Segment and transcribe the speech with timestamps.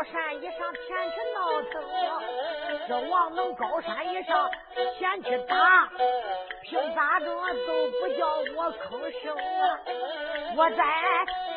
[0.00, 1.74] 高山一上前去闹腾？
[2.88, 4.50] 这王能高山一上
[4.98, 5.90] 前去打，
[6.62, 8.26] 凭咋着都不叫
[8.56, 9.78] 我吭声啊！
[10.56, 10.82] 我在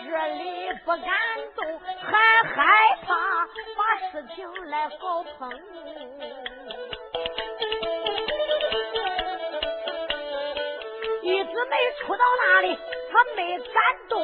[0.05, 1.08] 这里不敢
[1.55, 5.50] 动，还害怕把事情来搞成。
[11.22, 12.78] 一直没出到那里，
[13.09, 14.19] 他没敢动。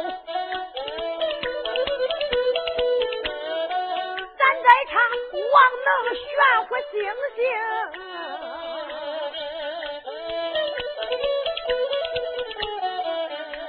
[4.90, 4.98] 咱在唱
[5.54, 5.54] 王
[5.86, 6.26] 能玄
[6.68, 6.92] 乎星
[7.36, 7.38] 星，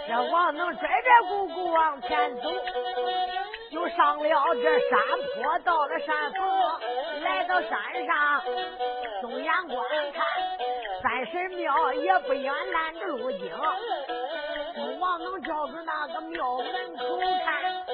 [0.08, 2.08] 这王能拽拽咕咕往前
[2.40, 2.42] 走，
[3.70, 4.98] 就上了这山
[5.34, 6.40] 坡，到了山峰，
[7.22, 7.70] 来到山
[8.06, 8.42] 上，
[9.20, 10.24] 东眼观看。
[11.02, 13.54] 三神庙也不远，拦着路径。
[14.98, 17.86] 王能照着那个庙门口看，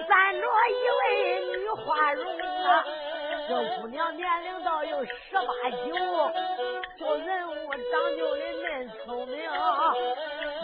[0.08, 1.04] 站着一位
[1.58, 2.84] 女花容啊。
[3.46, 3.50] 这
[3.80, 5.40] 姑娘年龄倒有十八
[5.70, 5.86] 九，
[6.98, 9.36] 这人物长就的嫩聪明，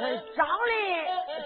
[0.01, 0.03] 那
[0.35, 0.73] 长得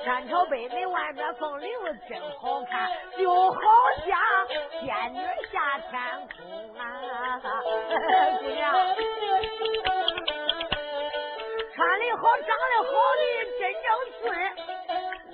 [0.05, 1.69] 山朝北门外边风铃
[2.09, 3.61] 真好看，就好
[4.07, 4.47] 像
[4.81, 5.19] 仙女
[5.51, 6.01] 下天
[6.37, 6.83] 空啊，
[8.39, 8.63] 姑娘。
[11.75, 13.23] 穿的好，长得好的
[13.59, 13.87] 真正
[14.23, 14.25] 俊，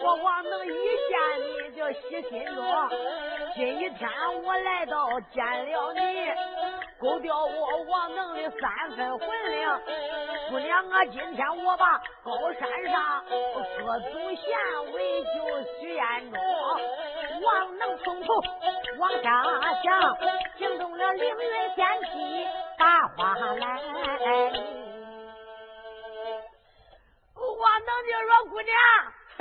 [0.03, 2.65] 我王能一见你就喜心中。
[3.55, 4.11] 今一天
[4.43, 6.33] 我来到见了你，
[6.99, 9.69] 勾掉我王能的三分魂灵。
[10.51, 16.41] 姑娘啊，今天我把高山上各种贤为救许彦中，
[17.43, 18.35] 王能从头
[18.99, 19.43] 往下
[19.83, 20.19] 想，
[20.57, 22.47] 惊动了凌云仙姬
[22.79, 23.81] 大花来。
[27.37, 28.75] 王能就说：“姑娘，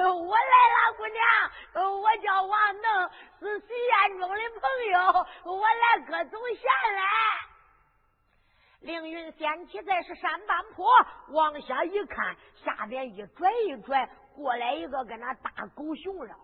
[0.01, 0.93] 我来了。
[0.97, 1.21] 姑娘，
[2.01, 7.03] 我叫王能，是徐彦中的朋友，我来各种闲来。”
[8.81, 10.89] 凌云仙妻在是山半坡，
[11.29, 16.37] 往下一看，下边一拽一拽，过来一个跟那大狗熊上，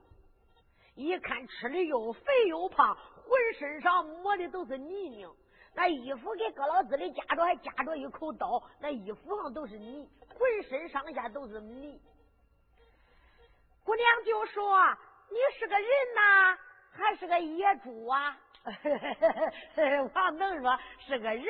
[0.95, 5.33] 一看吃的又肥又胖，浑身上抹的都是泥泞。
[5.73, 11.99] 那衣服给搁老子里夹着，还夹着一口刀，那衣服上都是泥，浑身上下都是泥。
[13.85, 14.79] 姑娘就说
[15.29, 16.57] ：“你是个人呐，
[16.91, 18.35] 还是个野猪啊？”
[20.15, 21.45] 王能说：“是个人，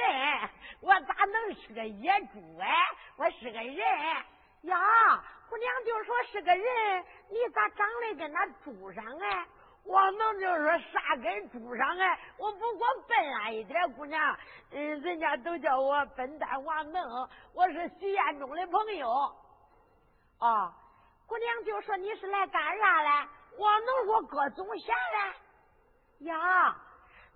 [0.82, 2.68] 我咋能是个野猪哎？
[3.16, 9.48] 我是个人呀。”姑娘就说：“是个人，你咋长得跟那猪上哎？”
[9.86, 14.38] 王能就说啥跟猪上哎，我不过笨了一点，姑娘，
[14.72, 19.08] 嗯，人家都叫我笨蛋王能，我是徐彦中的朋友。
[20.40, 20.74] 啊，
[21.28, 23.28] 姑娘就说你是来干啥嘞？
[23.58, 26.30] 我能说各种闲嘞。
[26.30, 26.76] 呀。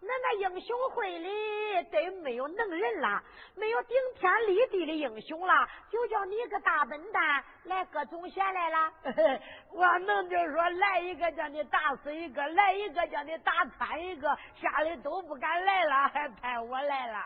[0.01, 3.21] 那那英雄会里得没有能人了，
[3.56, 8.94] 没有顶天立地的英雄了，就叫你个大笨蛋来各种闲来了。
[9.74, 17.25] 我能就说来一个叫你打死一个，来一个叫你打瘫一个，吓得都不敢来了，还派我来了。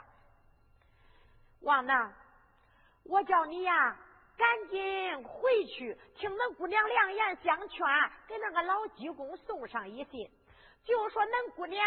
[1.62, 2.12] 王娜，
[3.06, 3.95] 我叫你呀，
[4.38, 7.85] 赶紧回去，听恁姑娘良言相劝，
[8.27, 10.30] 给那个老济公送上一信。
[10.83, 11.81] 就说恁姑娘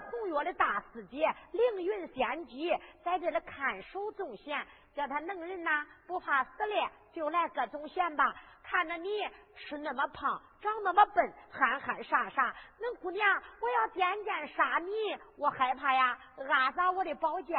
[0.00, 8.34] 红月的大师姐凌云仙姬在这里看守众贤，叫他能人呐，不怕死嘞，就来各种贤吧。
[8.64, 9.08] 看着你
[9.56, 16.18] 吃那么胖，长那么笨，憨憨傻傻，恁姑娘，我要渐渐杀你，我害怕呀，
[16.48, 17.56] 暗杀我的宝剑，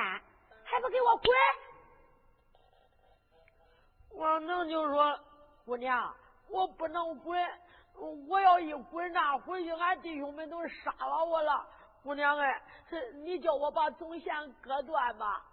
[0.65, 1.31] 还不给我滚！
[4.15, 5.19] 王能就说
[5.65, 6.13] ：“姑娘，
[6.49, 7.39] 我不能滚，
[8.27, 11.65] 我要一滚那回去俺弟兄们都杀了我了。
[12.03, 12.61] 姑娘哎，
[13.23, 15.43] 你叫我把总线割断吧。”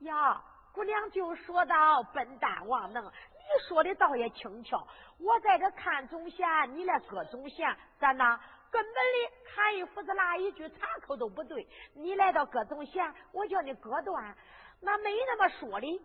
[0.00, 0.42] 呀，
[0.72, 4.86] 姑娘就说道：“笨蛋王能，你说的倒也轻巧。
[5.18, 8.38] 我在这看总线，你来割总线，咱呐
[8.70, 11.66] 根本的看一斧子拉一句插口都不对。
[11.94, 14.36] 你来到割总线，我叫你割断，
[14.80, 16.02] 那没那么说的。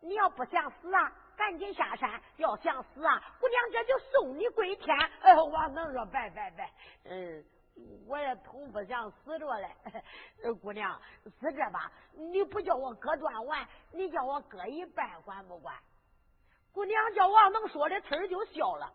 [0.00, 2.20] 你要不想死啊？”赶紧下山！
[2.36, 4.96] 要想死啊，姑娘这就送你归天。
[5.20, 6.70] 哎，王能说拜拜拜。
[7.04, 7.44] 嗯，
[8.06, 9.68] 我也同不想死着嘞。
[10.60, 11.90] 姑娘，是这吧？
[12.14, 15.74] 你不叫我割断腕，你叫我割一半，管不管？
[16.72, 18.92] 姑娘叫王能说的，呲就笑了。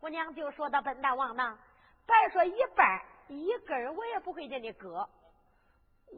[0.00, 1.58] 姑娘就说：“到笨蛋王能，
[2.06, 5.08] 白说一半，一根我也不会叫你割。”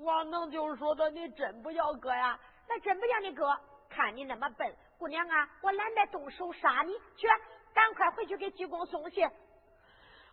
[0.02, 2.38] 王能就说的：“你真不要割呀？
[2.68, 3.56] 那真不叫你割。”
[3.88, 7.27] 看你那么笨，姑娘啊，我懒得动手杀你，去，
[7.75, 9.29] 赶快回去给济公送信。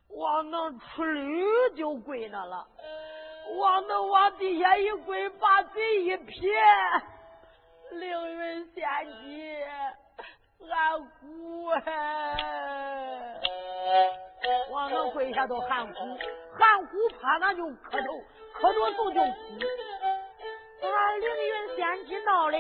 [0.10, 1.46] 我能出驴
[1.76, 2.68] 就跪那了，
[3.58, 6.52] 我能往地下一跪，把嘴一撇，
[7.92, 8.84] 凌云仙
[9.24, 9.64] 姬，
[10.70, 13.40] 俺姑哎，
[14.72, 16.00] 王能跪下都喊苦，
[16.54, 18.22] 喊苦怕那就磕头，
[18.54, 19.30] 磕着头就哭。
[20.90, 21.16] 啊！
[21.18, 22.58] 凌云仙姬闹的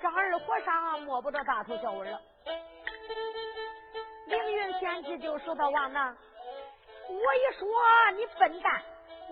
[0.00, 2.20] 张二和尚摸不着大头小尾了。
[4.26, 6.16] 凌云仙姬就说到王能，
[7.08, 7.68] 我一说
[8.16, 8.82] 你笨蛋，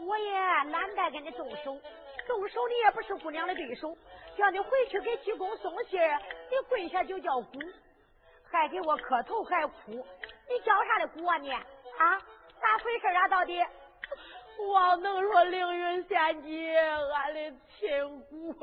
[0.07, 1.79] 我也懒得跟你动手，
[2.27, 3.97] 动手你也不是姑娘的对手，
[4.37, 6.01] 叫你回去给济公送信
[6.51, 7.59] 你跪下就叫姑，
[8.51, 9.93] 还给我磕头还哭，
[10.49, 11.51] 你叫啥的姑啊你？
[11.53, 11.63] 啊？
[12.61, 13.29] 咋回事啊？
[13.29, 13.63] 到底？
[14.65, 17.41] 王能说：“凌云仙姬，俺的
[17.79, 18.55] 亲姑，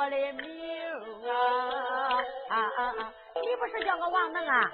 [0.00, 4.72] 我的命啊啊啊啊你不是叫个王能啊？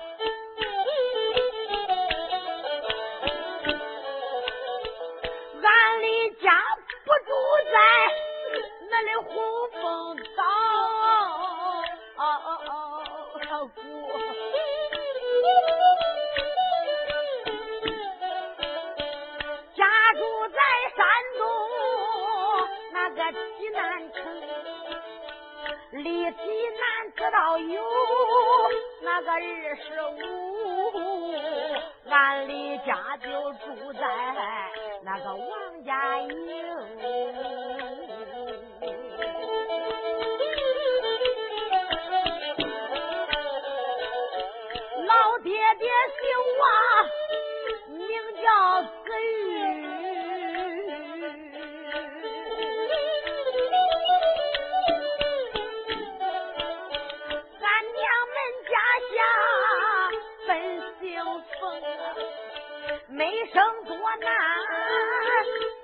[63.17, 64.29] 没生多男，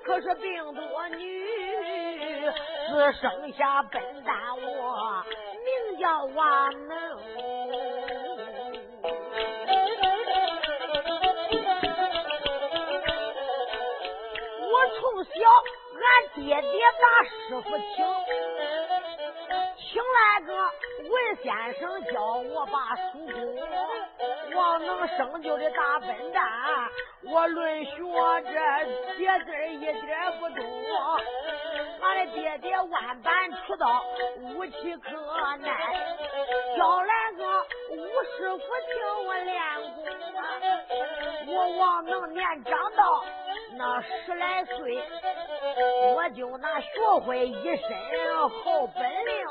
[0.05, 1.43] 可是病多女，
[2.89, 4.35] 只生下笨蛋。
[4.61, 5.25] 我
[5.65, 6.95] 名叫王能，
[14.69, 15.31] 我从小
[15.95, 18.05] 俺爹爹把师傅请，
[19.79, 20.53] 请来个
[21.09, 21.11] 文
[21.41, 21.81] 先生
[22.13, 22.13] 教
[22.53, 26.43] 我把书读，王能生就的大笨蛋。
[27.33, 27.91] 我论学
[28.43, 28.53] 这
[29.17, 30.63] 写字一点不多。
[32.01, 34.03] 俺的爹爹万般出道，
[34.39, 35.09] 武器可
[35.57, 35.71] 耐，
[36.77, 37.43] 叫来个
[37.89, 37.97] 武
[38.37, 39.59] 师傅请我练
[39.95, 40.05] 功。
[41.47, 43.25] 我王能年长到
[43.77, 45.01] 那十来岁，
[46.15, 46.87] 我就那学
[47.25, 49.47] 会一身好本领。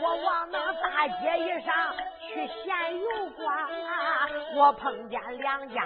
[0.00, 1.74] 我往那大街一上
[2.32, 3.68] 去闲游逛，
[4.56, 5.84] 我碰见两家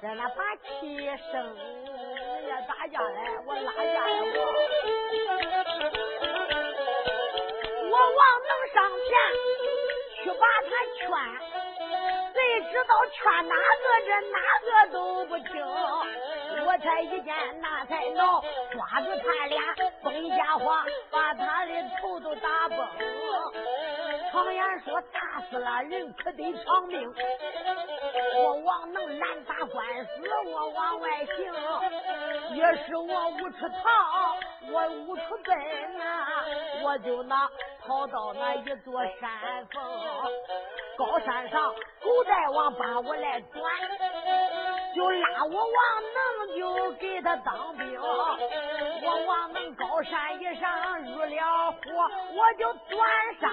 [0.00, 0.96] 在那把气
[1.32, 1.56] 生，
[2.48, 4.32] 呀打架来，我拉架来我，
[7.90, 8.76] 我往能上
[9.08, 9.10] 前
[10.22, 11.02] 去把他劝，
[12.32, 12.38] 谁
[12.70, 14.96] 知道劝哪个这哪个都
[15.26, 15.50] 不听，
[16.66, 19.74] 我才一见那才恼，抓住他俩
[20.04, 22.78] 崩一家伙，把他的头都打崩。
[24.30, 27.14] 常言说，打死了人可得偿命。
[28.36, 30.10] 我王能难打官司，
[30.46, 31.52] 我往外行。
[32.54, 34.36] 也是我无处逃，
[34.70, 36.44] 我无处奔啊，
[36.82, 37.48] 我就那
[37.86, 39.82] 跑到那一座山峰，
[40.96, 43.62] 高山上狗大王把我来转，
[44.94, 48.00] 就拉我王能就给他当兵。
[48.00, 51.78] 我王能高山一上入了火，
[52.34, 53.50] 我就钻山。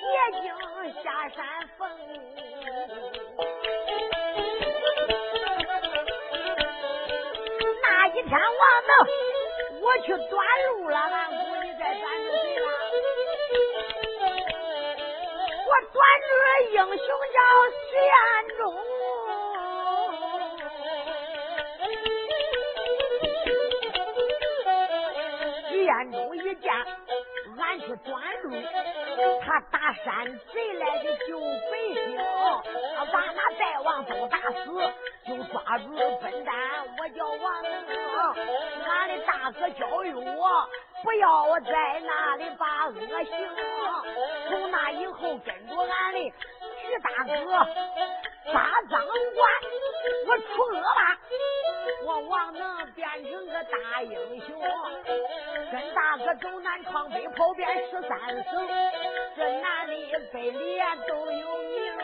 [0.00, 0.44] 夜经
[1.02, 1.38] 下山
[1.76, 1.80] 峰，
[7.82, 8.92] 那一天王能
[9.82, 10.32] 我去断
[10.68, 12.66] 路了，俺估计在山着谁了？
[15.66, 16.32] 我断路
[16.72, 17.38] 英雄叫
[17.90, 18.14] 徐彦
[18.56, 18.60] 中，
[25.68, 26.66] 徐彦中一见
[27.70, 28.50] 俺去转路。
[29.42, 32.16] 他打山贼来的救百姓，
[33.12, 34.66] 把那大王都打死，
[35.24, 35.86] 就抓住
[36.20, 36.52] 笨蛋。
[36.98, 38.34] 我叫王二，
[38.88, 40.68] 俺的大哥教育我，
[41.04, 43.32] 不要我在那里把恶行。
[44.48, 46.32] 从那以后跟着俺的
[46.98, 47.34] 大哥
[48.52, 49.40] 杀赃官，
[50.26, 51.18] 我出恶霸，
[52.04, 54.48] 我王能变成个大英雄。
[55.70, 58.68] 跟大哥走南闯北跑遍十三省，
[59.36, 61.94] 这南里北里都有名。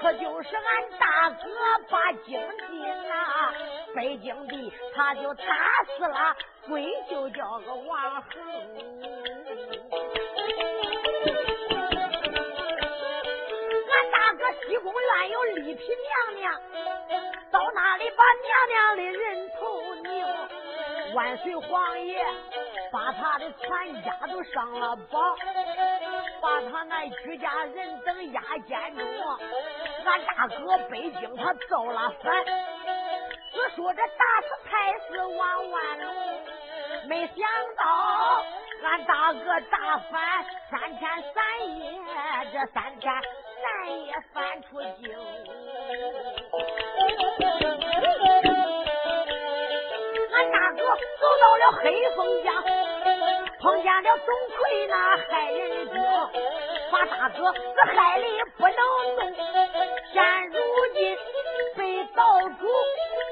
[0.00, 1.44] 可就是俺大哥
[1.90, 3.52] 把京进呐，
[3.94, 6.36] 北京的他就打死了，
[6.68, 8.30] 鬼就叫个王恒。
[14.76, 16.52] 西宫院有丽嫔娘娘，
[17.50, 21.14] 到那里把娘娘的人头拧。
[21.14, 22.22] 万岁皇爷
[22.92, 25.34] 把他的全家都上了榜，
[26.42, 29.06] 把他那居家人等押监中。
[30.04, 36.14] 俺大哥北京他造了反，只说这打死太师王万龙，
[37.08, 38.44] 没想到
[38.84, 41.98] 俺大哥大反三天三夜，
[42.52, 43.10] 这三天
[43.66, 43.72] 三
[44.06, 45.10] 夜翻出惊，
[50.32, 50.78] 俺大哥。
[51.20, 52.48] 走到了黑风江，
[53.58, 55.94] 碰见了钟馗那害人精，
[56.92, 58.24] 把大哥这害的
[58.56, 58.76] 不能
[59.16, 59.20] 动。
[60.12, 60.54] 现如
[60.94, 61.18] 今
[61.76, 62.22] 被道
[62.60, 62.68] 主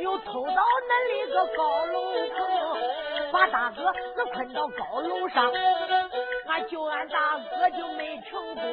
[0.00, 2.36] 又偷到那里个高楼层，
[3.30, 5.52] 把大哥这困到高楼上，
[6.62, 8.64] 救俺大哥就没成功，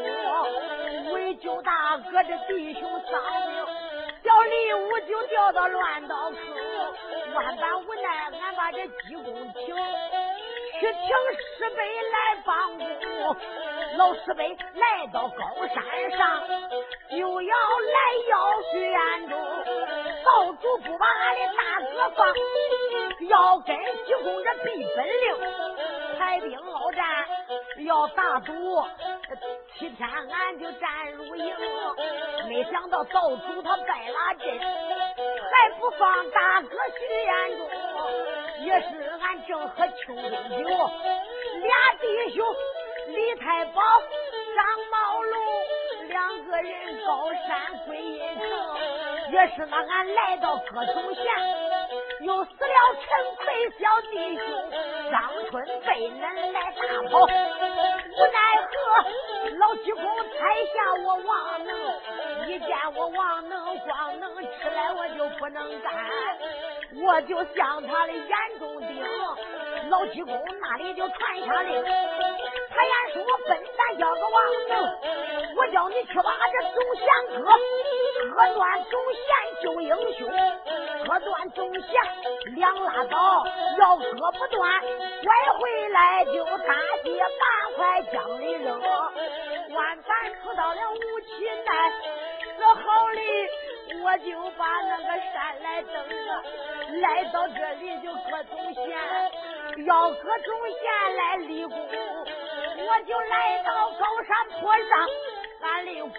[1.13, 3.65] 为救大哥的弟兄丧命，
[4.23, 6.39] 小李武就掉到乱刀坑，
[7.33, 8.29] 万般无奈。
[8.41, 9.75] 俺把这济公请，
[10.79, 11.15] 去请
[11.57, 12.85] 师伯来帮助。
[13.97, 16.47] 老师伯来到高山上，
[17.09, 17.97] 就要来
[18.29, 19.37] 要徐彦中。
[20.23, 22.33] 道主不把俺的大哥放，
[23.27, 27.27] 要跟济公这比本领，排兵鏖战，
[27.85, 28.53] 要打赌。
[29.77, 31.55] 七天俺就战如营，
[32.47, 37.67] 没想到道主他败了阵，还不放大哥徐彦中。
[38.63, 42.45] 也是俺正喝秋冬酒，俩弟兄
[43.11, 43.81] 李太保、
[44.55, 45.35] 张茂龙
[46.07, 48.45] 两个人高山归阴城。
[49.31, 51.23] 也是那俺来到歌颂县，
[52.21, 54.45] 又死了陈奎小弟兄
[55.09, 58.37] 张春被恁来打跑，无奈
[58.67, 58.75] 何
[59.57, 65.93] 老济公才下我王能，一见我王能光能吃来我就不能干。
[67.03, 69.01] 我就像他的眼中钉，
[69.89, 71.81] 老济公那里就传下令，
[72.73, 74.35] 他言说笨蛋叫个王
[74.69, 74.73] 能，
[75.57, 77.05] 我叫你去把这总贤
[77.43, 77.51] 割，
[78.33, 79.21] 割断总贤
[79.61, 80.29] 救英雄，
[81.05, 81.91] 割断总贤
[82.55, 83.45] 两拉倒，
[83.77, 86.73] 要割不断，拐回来就大
[87.03, 88.79] 街八块江里扔。
[89.73, 91.91] 万般出到了无期难，
[92.57, 93.49] 只好哩，
[94.01, 95.93] 我就把那个山来登
[96.29, 96.43] 啊，
[97.01, 101.77] 来到这里就割总贤，要割总贤来立功。
[102.83, 105.07] 我就来到高山坡上，
[105.61, 106.09] 俺立虎。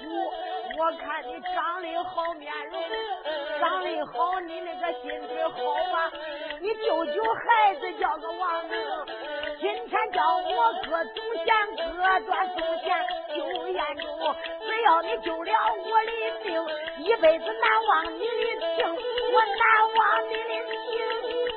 [0.78, 2.80] 我看你长得好面容，
[3.60, 5.56] 长得好，你那个心地好
[5.96, 6.10] 啊！
[6.60, 8.78] 你救救孩子，叫个王明。
[9.60, 14.34] 今天叫我割祖先，割断祖先救眼中。
[14.66, 16.12] 只要你救了我的
[16.44, 19.62] 命，一辈子难忘你的情，我难
[19.94, 20.38] 忘你的
[20.70, 21.51] 情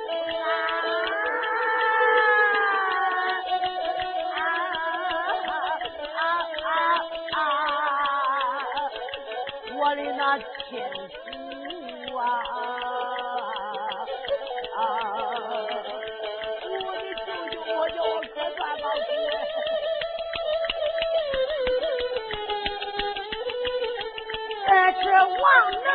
[25.46, 25.86] 这是王能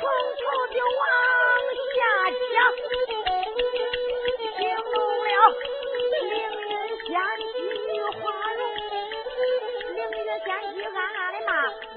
[0.00, 0.02] 从
[0.38, 1.04] 头的往
[1.92, 1.98] 下
[2.52, 2.54] 讲，
[4.56, 4.60] 惊
[4.92, 4.94] 动
[5.24, 5.28] 了
[6.10, 6.72] 凌云
[7.04, 7.08] 仙
[7.52, 7.86] 姬
[8.16, 8.60] 花容，
[9.94, 11.50] 凌云仙姬暗暗的骂。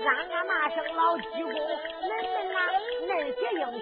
[0.06, 1.48] 暗暗骂声老济公，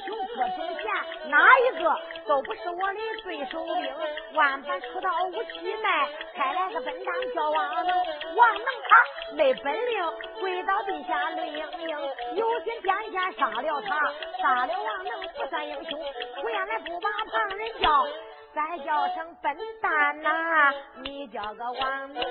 [0.07, 3.93] 些英雄各种贤，哪一个都不是我的对手兵。
[4.33, 7.87] 万般出刀无七脉，开来个笨蛋叫王能，
[8.35, 10.03] 王能他没本领，
[10.39, 11.97] 跪倒地下泪盈盈。
[12.35, 14.11] 有心天下杀了他，
[14.41, 15.99] 杀了王能不算英雄。
[16.41, 18.05] 不愿来不把旁人叫，
[18.53, 20.73] 再叫声笨蛋呐，
[21.03, 22.23] 你叫个王能。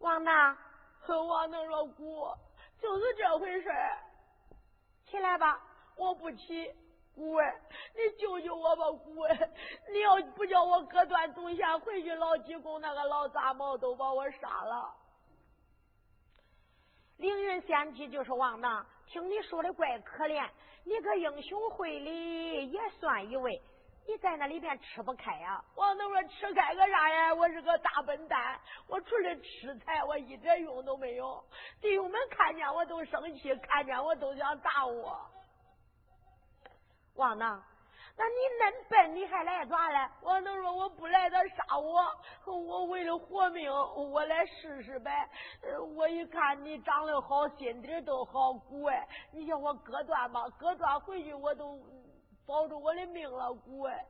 [0.00, 0.56] 王能，
[1.28, 2.28] 王能说姑，
[2.80, 3.70] 就是这回事
[5.06, 5.60] 起来吧，
[5.96, 6.74] 我不起。
[7.14, 7.60] 姑哎，
[7.94, 9.50] 你救救我吧，姑哎！
[9.90, 14.94] 你要不叫我割断祖先，回去老济公那个老杂毛都把我杀了。
[17.16, 20.46] 凌云仙姬就是王能，听你说的怪可怜，
[20.84, 23.62] 你个英雄会里也算一位。
[24.08, 25.62] 你在那里边吃不开呀？
[25.74, 27.34] 我能说吃开个啥呀？
[27.34, 31.42] 我是个大笨蛋，我除了吃菜，我一点用都没有。
[31.80, 35.18] 弟兄们看见我都生气，看见我都想打我。
[37.16, 37.60] 王能，
[38.16, 40.08] 那你恁笨，你还来咋嘞？
[40.20, 42.04] 我能说我不来，他杀我。
[42.44, 45.28] 我为了活命，我来试试呗。
[45.96, 51.76] 我一看你长得好，心底都好乖，你叫我割断吧，割断回去我都。
[52.46, 54.06] 保住我的命了，姑哎！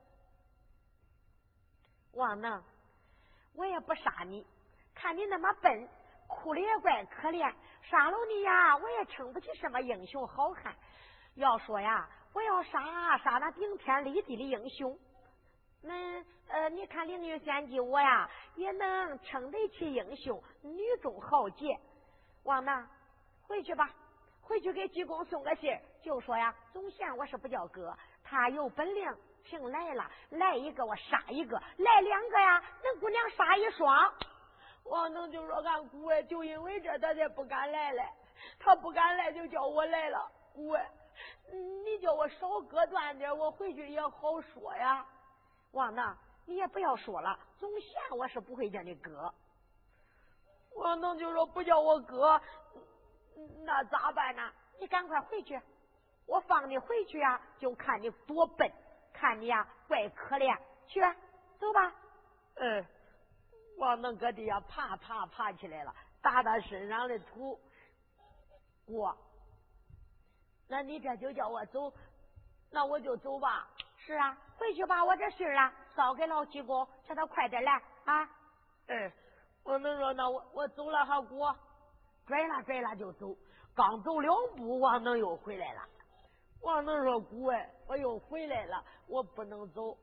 [2.12, 2.62] 王能，
[3.54, 4.46] 我也不杀你，
[4.94, 5.88] 看你那么笨，
[6.26, 7.54] 哭的也怪可怜。
[7.82, 10.74] 杀了你呀，我也称不起什么英雄好汉。
[11.34, 14.98] 要说呀，我要杀杀那顶天立地的英雄。
[15.82, 21.78] 那呃，你看凌云仙姬我呀，也能称得起英雄，女中豪杰。
[22.44, 22.86] 王能，
[23.46, 23.90] 回去吧，
[24.40, 27.96] 回去给济公送个信就说呀，总嫌我是不叫哥。
[28.28, 34.12] 他有本领，请来了，来一个我杀一个，来两个呀，那姑娘杀一双。
[34.82, 38.02] 王能就说：“俺姑哎，就因为这，他才不敢来嘞。
[38.58, 40.28] 他不敢来，就叫我来了。
[40.52, 40.90] 姑哎，
[41.84, 45.06] 你叫我少割断点，我回去也好说呀。
[45.70, 49.32] 王能，你也不要说了，总嫌我是不会叫你割。
[50.74, 52.40] 王能就说：不叫我割，
[53.64, 54.52] 那咋办呢？
[54.80, 55.60] 你赶快回去。”
[56.26, 58.70] 我放你回去呀，就看你多笨，
[59.12, 60.58] 看你呀怪可怜。
[60.86, 61.00] 去，
[61.58, 61.92] 走吧。
[62.56, 62.84] 嗯，
[63.78, 67.58] 王能搁地下爬爬爬起来了，打打身上的土。
[68.86, 69.16] 过，
[70.68, 71.92] 那你这就叫我走，
[72.70, 73.68] 那我就走吧。
[73.98, 78.24] 是啊，回去把我这信儿啊捎给老济公，叫他快点来啊。
[78.86, 79.12] 嗯，
[79.64, 81.44] 我能说那我我走了哈，姑，
[82.26, 83.36] 拽了拽了就走，
[83.74, 85.82] 刚走两步，王能又回来了。
[86.66, 89.96] 王能说：“姑哎，我又回来了，我不能走。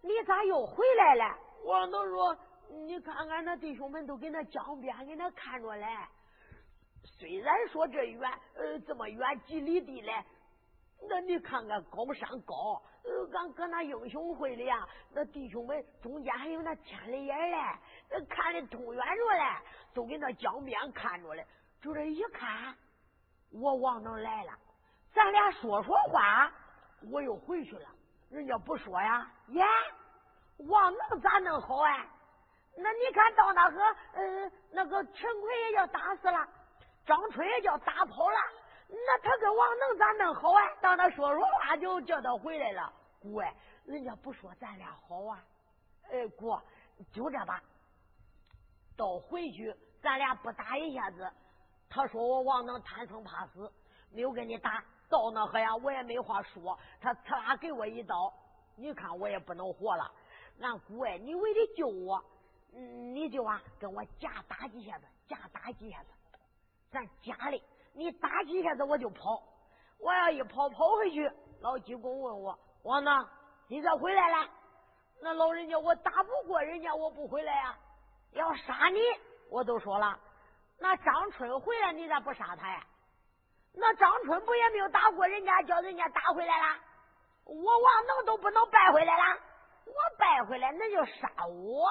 [0.00, 1.38] 你咋又回来了？”
[1.68, 2.34] 王能说
[2.86, 5.86] ：“你看看那弟兄们都给那江边给那看着嘞。
[7.04, 8.22] 虽然说这远，
[8.54, 10.24] 呃，这么远几里地嘞，
[11.10, 14.78] 那你看看高山高，呃，俺搁那英雄会里啊，
[15.12, 17.58] 那弟兄们中间还有那千里眼嘞，
[18.08, 19.44] 那看的通远着嘞，
[19.92, 21.46] 都给那江边看着嘞。
[21.82, 22.74] 就这一看，
[23.52, 24.52] 我王能来了。”
[25.12, 26.50] 咱俩说说话，
[27.10, 27.88] 我又回去了。
[28.30, 29.64] 人家不说呀，耶，
[30.68, 32.06] 王能咋弄好啊？
[32.76, 36.46] 那你看到那个呃那个陈奎也叫打死了，
[37.04, 38.36] 张春也叫打跑了，
[38.88, 40.62] 那他跟王能咋弄好啊？
[40.80, 42.92] 到那说说话就叫他回来了。
[43.20, 43.52] 姑哎，
[43.84, 45.42] 人家不说咱俩好啊？
[46.10, 46.56] 哎，姑
[47.12, 47.60] 就这吧，
[48.96, 51.28] 到回去咱俩不打一下子。
[51.88, 53.72] 他说我王能贪生怕死，
[54.12, 54.84] 没有跟你打。
[55.08, 56.78] 到那呵呀，我也没话说。
[57.00, 58.32] 他呲啦给我一刀，
[58.76, 60.10] 你看我也不能活了。
[60.60, 62.22] 俺姑哎，你为了救我。
[62.74, 66.08] 嗯，你就啊，跟我夹打几下子，夹打几下子，
[66.90, 67.62] 咱假的
[67.94, 69.42] 你打几下子我就跑，
[69.98, 73.10] 我要一跑跑回去，老济公问我王呢，
[73.68, 74.50] 你咋回来了？
[75.22, 77.78] 那老人家我打不过人家，我不回来呀，
[78.32, 79.00] 要杀你，
[79.50, 80.20] 我都说了。
[80.78, 82.86] 那张春回来，你咋不杀他呀？
[83.74, 86.78] 那张春不也没有打过人家，叫人家打回来了？
[87.44, 89.40] 我王能都不能败回来了，
[89.86, 91.88] 我败回来那就杀我。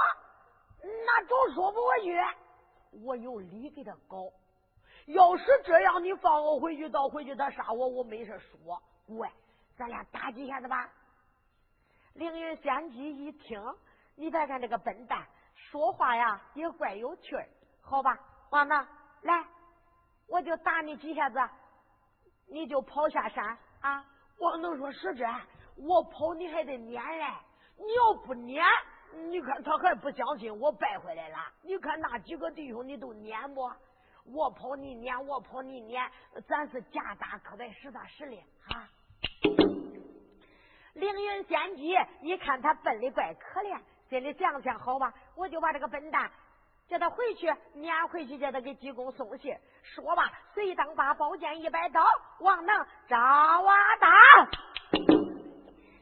[0.84, 2.16] 那总说不过去，
[3.04, 4.18] 我有理给他搞。
[5.08, 8.82] 要是这样，你放我回去，到回去他杀我，我没事说。
[9.08, 9.28] 喂，
[9.78, 10.90] 咱俩打几下子吧。
[12.14, 13.60] 凌云仙姬一听，
[14.16, 17.48] 你别看这个笨蛋说话呀，也怪有趣儿。
[17.82, 18.88] 好吧，王能
[19.22, 19.46] 来，
[20.28, 21.40] 我就打你几下子，
[22.48, 24.06] 你就跑下山啊。
[24.40, 25.26] 王能说是这，
[25.78, 27.26] 我跑你还得撵嘞，
[27.78, 28.64] 你要不撵。
[29.30, 31.38] 你看他还不相信我败回来了。
[31.64, 33.62] 你看那几个弟兄，你都撵不？
[34.26, 36.12] 我跑你撵，我跑你撵，
[36.48, 38.36] 咱是假打可得实打实的
[38.68, 38.90] 啊！
[40.94, 43.80] 凌云仙姬一看他笨的怪可怜，
[44.10, 46.30] 心里想想，好吧，我就把这个笨蛋
[46.88, 49.54] 叫他回去撵回去，叫他给济公送信。
[49.84, 52.02] 说吧，随当把宝剑一摆刀，
[52.40, 54.08] 王能招啊打。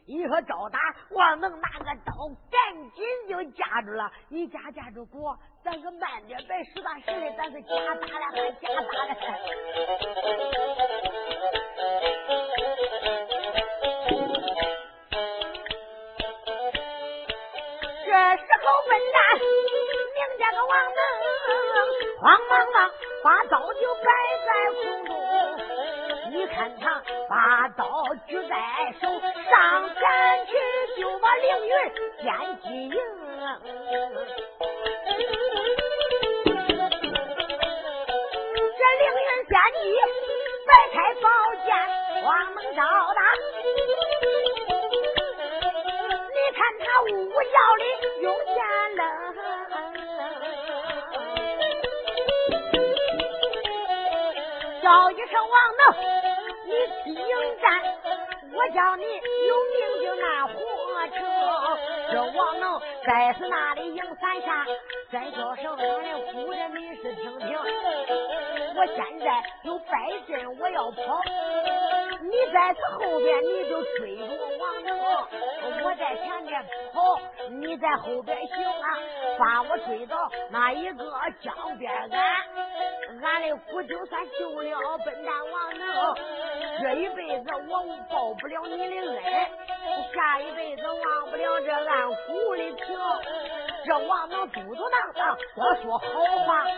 [0.06, 2.13] 一说招打，王能拿个刀，
[2.52, 4.12] 赶紧就架住了。
[4.30, 10.24] 一架架住不，咱可慢点，别实打实的，咱是假打的，还夹打的。
[77.95, 78.99] 在后边行啊，
[79.39, 80.17] 把我追到
[80.49, 81.05] 那一个
[81.41, 82.12] 江边岸。
[83.23, 85.88] 俺的苦就算救了笨蛋王能，
[86.81, 89.47] 这一辈子我报不了你的恩，
[90.13, 92.99] 下一辈子忘不了这俺苦的情。
[93.86, 96.05] 这王能嘟嘟囔囔多说好
[96.45, 96.73] 话，凌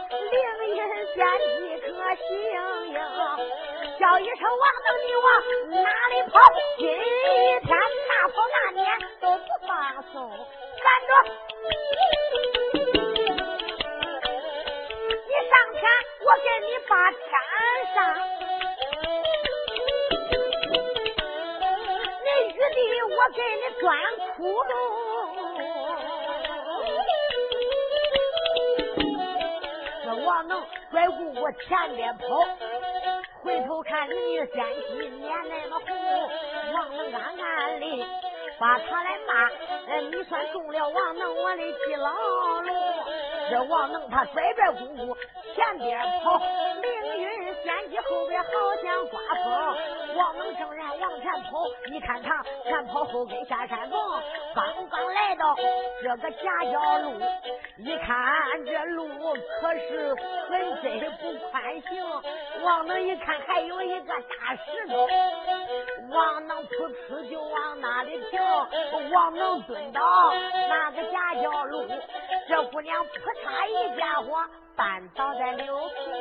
[0.68, 0.76] 云
[1.16, 1.26] 仙
[1.58, 2.28] 姬可行
[2.90, 2.94] 应？
[3.98, 5.26] 叫一声王能，你往
[5.84, 6.40] 哪里跑？
[6.78, 6.86] 今
[7.64, 7.82] 天
[38.80, 39.50] 他来骂，
[40.02, 42.12] 你算中了王能我的计牢
[42.62, 42.72] 喽。
[43.50, 45.18] 这王能他拽拽姑姑。
[45.56, 46.38] 前边跑，
[46.82, 46.86] 命
[47.18, 48.50] 运先机后边好
[48.84, 49.78] 像刮风。
[50.18, 54.00] 王能正然往前跑，你看他前跑后跟下山峰。
[54.56, 55.56] 刚刚来到
[56.02, 57.22] 这个夹角路，
[57.78, 59.08] 一看这路
[59.62, 60.16] 可是
[60.50, 62.04] 很窄不宽行。
[62.64, 65.08] 王能一看还有一个大石头，
[66.10, 68.42] 王能扑哧就往那里停。
[69.12, 70.02] 王能蹲到
[70.70, 71.88] 那个夹角路，
[72.48, 73.12] 这姑娘扑
[73.44, 74.46] 嚓一家伙。
[74.78, 76.12] 绊倒在柳树，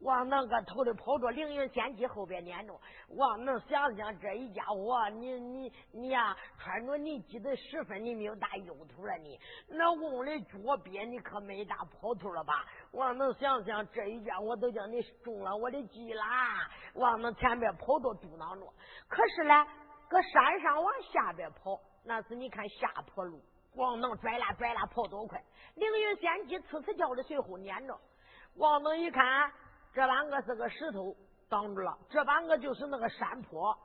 [0.00, 2.74] 往那个头里跑着，凌云仙姬后边撵着。
[3.16, 9.38] 往能想想这一家伙，你你你呀，穿着你记的十分，你没有大用途了你。
[9.68, 12.64] 那翁的脚边，你可没大跑头了吧？
[12.92, 16.68] 往能想想这一家伙都叫你中了我的计啦。
[16.94, 18.72] 往能前边跑着嘟囔着，
[19.06, 19.66] 可是呢，
[20.08, 23.40] 搁山上往下边跑，那是你看下坡路。
[23.76, 25.40] 往能拽啦拽啦跑多快？
[25.76, 27.96] 凌云仙姬呲呲叫的随后撵着。
[28.56, 29.52] 往能一看，
[29.92, 31.14] 这半个是个石头
[31.48, 33.76] 挡住了，这半个就是那个山坡，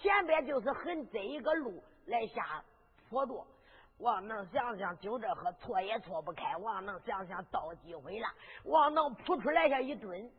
[0.00, 2.62] 前边就是很窄一个路来下
[3.08, 3.46] 坡度。
[3.98, 6.56] 王能想想，就这和错也错不开。
[6.58, 8.28] 王能想想，到机会了。
[8.64, 10.30] 王能扑出来下一蹲，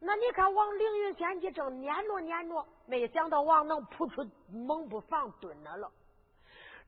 [0.00, 5.88] 那你看，王凌云仙姬正撵着撵着，没想到王能扑出猛不防蹲那了。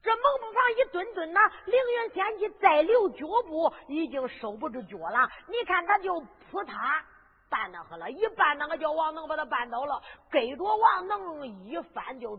[0.02, 5.28] 这猛不防一蹲蹲呐，凌云仙姬再留脚步，已经收不住脚了。
[5.46, 6.18] 你看他就
[6.50, 7.04] 扑他
[7.50, 12.36] 绊那了，一绊那个叫王能把他绊倒了，跟着王能一翻就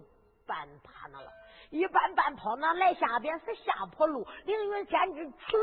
[0.48, 1.32] 绊趴那了，
[1.69, 5.58] 一绊绊跑那来下边是下坡路，凌云仙姬出。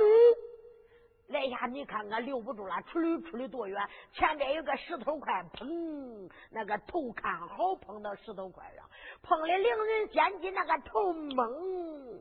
[1.28, 3.84] 来下，你看看留不住了，出溜出溜多远？
[4.12, 6.30] 前边有个石头块，砰！
[6.50, 8.88] 那个头看好碰到石头块上，
[9.22, 12.20] 碰的凌云仙姬那个头懵，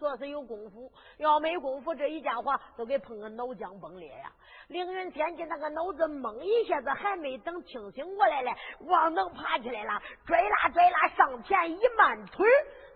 [0.00, 4.32] 说是有功夫，要没功夫，这一家伙都给碰个脑浆崩裂呀！
[4.68, 12.46] 凌云仙姬那个脑子懵一下子，还没等清醒过来嘞，王能爬起来了，拽啦拽啦上前一慢腿。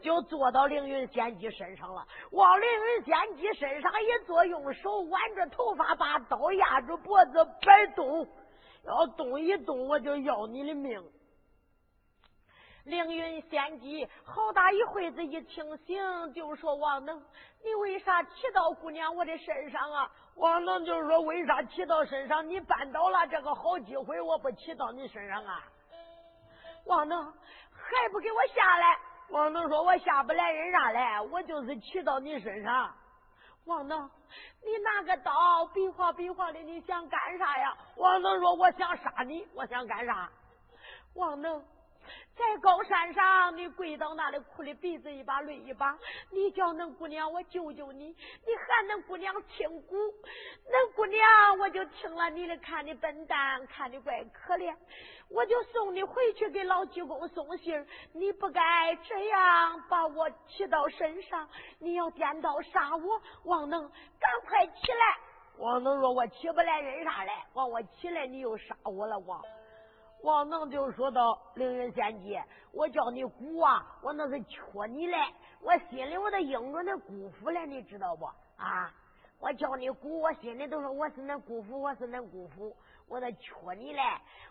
[0.00, 8.26] 就坐到凌云仙姬身上了，往凌云仙姬身上一坐，用手挽着头发，把刀压住脖子，别动，
[8.86, 11.02] 要动一动，我就要你的命。
[12.84, 17.18] 凌云仙姬好大一会子一清醒，就说：“王能，
[17.64, 22.46] 你为啥骑到姑娘我的身上啊？”王能就是说：“为啥骑到身上？
[22.46, 25.62] 你绊倒了这个好机会，我不骑到你身上啊？”
[26.84, 28.98] 王能还不给我下来？
[29.30, 32.94] 王能说：“我下不来人啥来，我就是骑到你身上。”
[33.64, 33.98] 王能，
[34.62, 37.74] 你拿个刀比划比划的，你想干啥呀？
[37.96, 40.30] 王能说：“我想杀你，我想干啥？”
[41.16, 41.64] 王能。
[42.36, 45.96] 在高山上，你跪到那里哭的鼻子一把泪一把，
[46.30, 49.96] 你叫恁姑娘我救救你，你喊恁姑娘听鼓，
[50.68, 54.74] 恁姑娘我就听了你的，看你笨蛋，看你怪可怜，
[55.30, 63.80] 我就送你回去给老济公送信你不该这样把我骑到身上，你要颠倒杀我，王能
[64.18, 65.18] 赶快起来！
[65.58, 67.46] 王能说：“我起不来，人啥来？
[67.52, 69.40] 王我起来，你又杀我了，王。”
[70.24, 72.40] 王能就说到：“凌云仙姬，
[72.72, 74.58] 我叫你姑啊，我那是缺
[74.88, 75.18] 你嘞，
[75.60, 78.24] 我心里我都应着那姑父了，你知道不？
[78.56, 78.90] 啊，
[79.38, 82.74] 我叫你姑，我心里都说我是恁姑父，我是恁姑父，
[83.06, 84.00] 我那缺你嘞。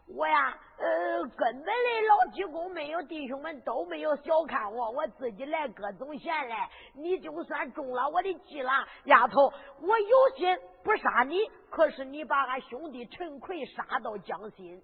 [0.07, 6.55] 我呀，呃，根本的老济公没有，弟兄们都没有小看我，我自己来各种闲嘞。
[6.93, 8.69] 你就算中了我的计了，
[9.05, 11.39] 丫头，我有心不杀你，
[11.71, 14.79] 可是你把俺兄弟陈奎杀到江心。”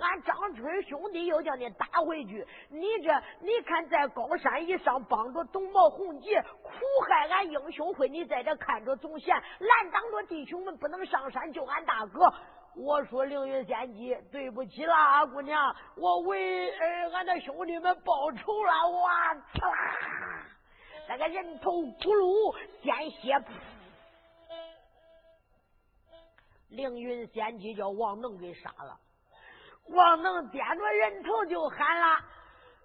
[0.00, 6.70] 俺张春兄弟又叫你打回去，你这你看在高山以上帮着董毛红杰苦
[7.08, 12.32] 害俺英雄会，你在这看着总嫌拦挡着弟兄们不能上山救俺大哥。
[12.76, 18.88] 我说凌云仙姬，对不起啦，姑娘，我为呃俺的兄弟们报仇了。
[18.88, 19.08] 我
[19.54, 19.68] 操！
[21.08, 23.36] 那个人头咕噜鲜血，
[26.68, 28.96] 凌云仙姬叫王能给杀了。
[29.92, 32.18] 王能掂着人头就喊了：“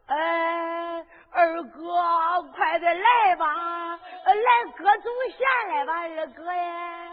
[0.08, 7.12] 哎，二哥，快点来吧，来歌总贤来吧，二哥呀！”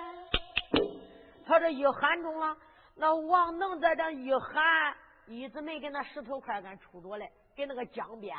[1.46, 2.56] 他这一喊中了，
[2.96, 4.94] 那王能在这一喊，
[5.26, 8.34] 一直没给那石头块给杵着嘞，给那个江边。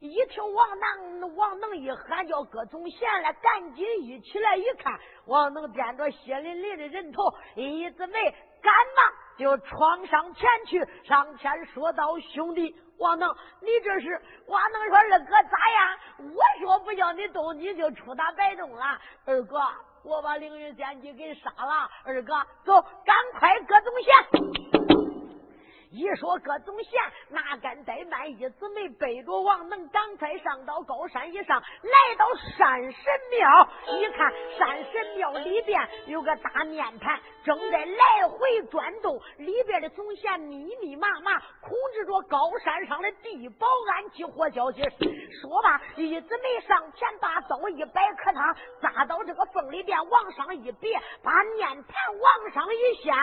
[0.00, 7.22] 一听王能王能一喊叫歌总贤来，赶紧一起来一看，王能掂着血淋淋的人头，
[7.54, 8.30] 一直没
[8.62, 9.23] 赶忙。
[9.36, 13.28] 就闯上前去，上前说道：“兄弟，王能，
[13.60, 15.98] 你这是？”王能说：“二哥咋样？
[16.18, 18.98] 我说不叫你动，你就出打白动了。
[19.24, 19.58] 二哥，
[20.04, 21.88] 我把凌云剑姬给杀了。
[22.04, 24.93] 二哥，走，赶快各种先。”
[25.94, 28.28] 一说各种贤，哪敢怠慢？
[28.28, 33.68] 一姊妹背着王能，赶快上到高山以上，来到山神庙。
[33.96, 44.82] 一看山神庙里边有个大面盘，正在来回转动，里边的总贤密密麻麻控制着高山上的地保安及活消息。
[45.40, 53.14] 说罢，一姊妹上前把刀一摆，可他扎到这个缝里边，往上一别，把面盘往上一掀。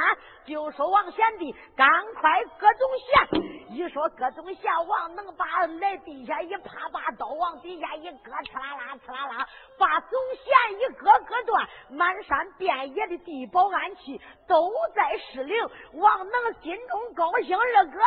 [0.45, 3.27] 就说王贤弟，赶快各种下。
[3.71, 9.47] 一说各种下，王能把来地下一啪，把刀往底下一搁，呲啦啦，呲啦啦，
[9.79, 15.57] 把总弦一割割断，满山遍野的地保安器都在失灵。
[15.93, 17.97] 王能心中高兴，二哥，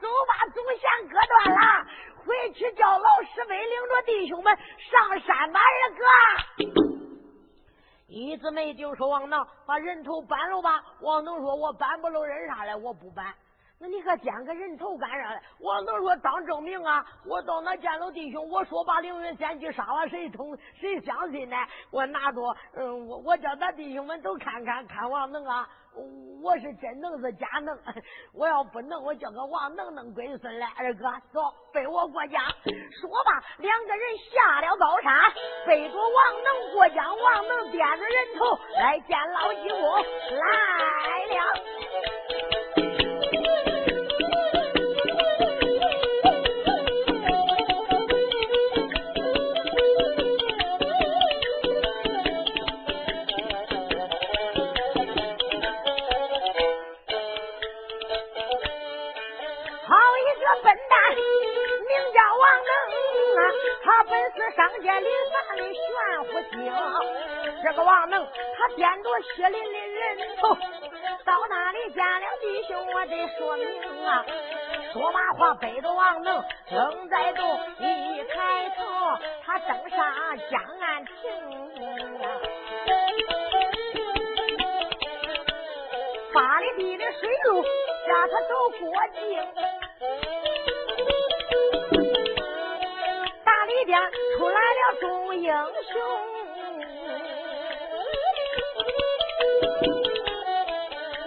[0.00, 1.86] 走把总弦割断了，
[2.24, 4.56] 回去叫老师辈领着弟兄们
[4.90, 6.04] 上山吧，二哥。
[8.08, 13.32] 一姊妹就说：“王能把人头搬了吧。”王能说：“我搬不了人啥来，我不搬。”
[13.82, 15.40] 那你可捡个人头干啥嘞？
[15.60, 17.02] 王能说当证明啊！
[17.24, 21.56] 我到那见了弟兄，我说把凌云仙去杀了，谁同谁相信呢？
[21.90, 22.40] 我拿着，
[22.74, 25.66] 嗯，我我叫咱弟兄们都看看，看王能啊！
[26.42, 27.76] 我是真能是假能？
[28.36, 30.68] 我要不能，我叫个王能能龟孙来。
[30.76, 31.40] 二哥，走，
[31.72, 32.38] 背我过江。
[33.00, 35.32] 说罢，两个人下了高山，
[35.66, 37.18] 背着王能过江。
[37.18, 39.80] 王能掂着人头来见老济公
[40.36, 42.59] 来了。
[64.56, 65.80] 上街里犯的玄
[66.24, 66.72] 乎精，
[67.62, 70.54] 这个王能他掂着血淋淋人头，
[71.24, 74.24] 到那里见了弟兄，我得说明啊。
[74.92, 77.46] 说罢话，背着王能正在动，
[77.78, 78.84] 一抬头，
[79.44, 81.12] 他登上江岸亭
[82.22, 82.26] 啊，
[86.34, 87.64] 发里地的水路
[88.08, 89.20] 让他走过境。
[93.80, 93.98] 里边
[94.36, 96.02] 出来了众英雄，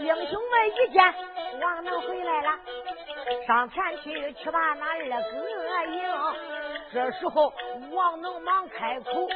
[0.01, 1.03] 英雄们一见
[1.59, 2.51] 王能回来了，
[3.47, 5.49] 上前去去把那二哥
[5.95, 6.03] 迎。
[6.93, 7.51] 这时候
[7.91, 9.27] 王能忙开口，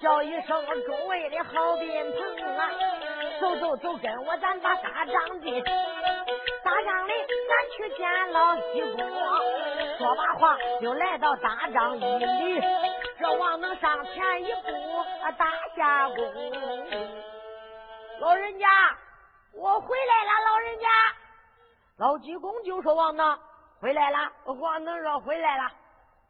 [0.00, 2.70] 叫一声众位的好宾朋啊，
[3.38, 5.62] 走走走，跟我咱把大帐的。
[6.64, 7.12] 大帐里，
[7.50, 9.73] 咱去见老济公。
[9.98, 12.60] 说罢话，就来到大帐一里。
[13.18, 14.68] 这王能上前一步，
[15.38, 16.18] 打下躬。
[18.20, 18.66] 老人家，
[19.54, 20.30] 我回来了。
[20.50, 20.88] 老人家，
[21.98, 23.38] 老济公就说：“王能
[23.80, 25.70] 回来了。”王能说：“回来了。”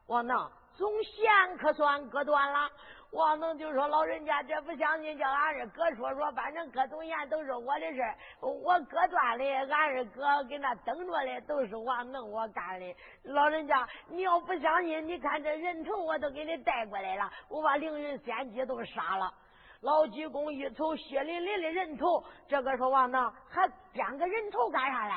[0.09, 2.71] 王能总线可算割断了。
[3.15, 8.03] 王能就说：“老人家，这不相信，叫俺二哥说说，反正各种言都是我的事
[8.41, 12.97] 我割断的，俺二哥给那等着的，都是王能我干的。
[13.23, 19.33] 老人家，你要不相信，你看这人头我都给你带过来了，我把凌云仙姬都杀了。
[19.83, 25.15] 老济公一瞅血淋淋的人头，这个说王能还点个人头干啥嘞？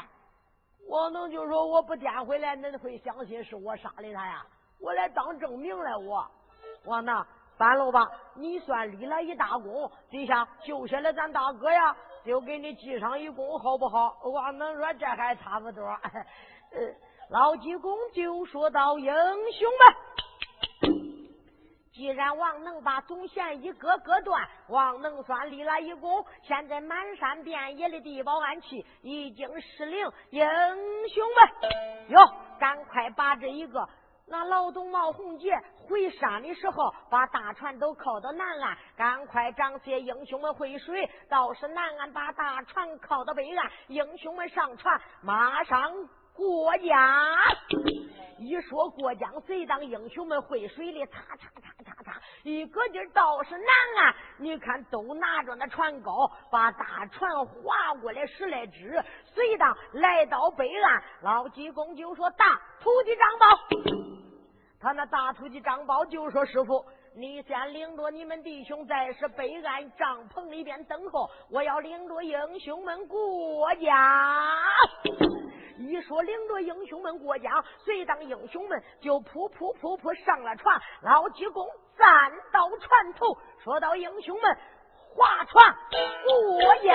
[0.87, 4.45] 王能就说：我不点回来，恁会相信是我杀的他呀？
[4.79, 6.29] 我来当证明来，我
[6.85, 7.25] 王能。”
[7.57, 14.15] 搬了吧，你算立了一大功，这下救下了咱大哥呀，就给你记上一功，好不好？
[14.23, 15.83] 我能说这还差不多。
[16.71, 16.79] 呃，
[17.29, 19.71] 老济公就说到：“英雄
[20.83, 21.17] 们，
[21.93, 26.23] 既然王能把总线一割割断，王能算立了一功。
[26.43, 32.19] 现在满山遍野的地保安器已经失灵，英雄们，哟，
[32.59, 33.87] 赶快把这一个。”
[34.29, 35.49] 那老董冒红杰
[35.87, 45.91] 回山的时候，把大船都靠到南岸，赶快张些英雄们会水，到是南岸把大船靠到北岸，英雄们上船，马上
[46.33, 46.95] 过江。
[48.39, 53.67] 一说过江，随当英雄们会水里，擦擦擦擦擦，一个劲儿到是南
[54.03, 64.16] 岸，你看都拿着那船篙，把大船划过来十来只，随当来到北岸，老济公就说：“大徒弟张宝。”
[64.79, 66.85] 他那大徒弟张宝就说：“师傅，
[67.15, 73.87] 你先领着你们弟兄在是北岸帐篷里边等候，我要领着英雄们过江。”
[75.79, 80.79] 一说领着英雄们过江，随当英雄们就扑扑扑扑上了船。
[81.01, 81.67] 老济公
[81.97, 84.57] 站到船头，说到：“英雄们
[85.15, 85.75] 划船
[86.23, 86.93] 过江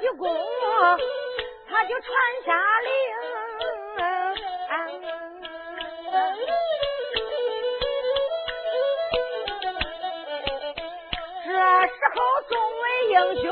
[0.00, 0.28] 一攻，
[1.68, 2.10] 他就传
[2.46, 2.90] 下令。
[11.44, 11.50] 这
[11.86, 13.44] 时候，众位英雄，